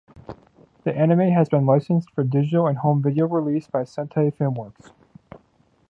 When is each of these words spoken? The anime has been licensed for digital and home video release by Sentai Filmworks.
The 0.83 0.97
anime 0.97 1.29
has 1.29 1.47
been 1.47 1.67
licensed 1.67 2.09
for 2.09 2.23
digital 2.23 2.65
and 2.65 2.79
home 2.79 3.03
video 3.03 3.27
release 3.27 3.67
by 3.67 3.83
Sentai 3.83 4.33
Filmworks. 4.33 4.89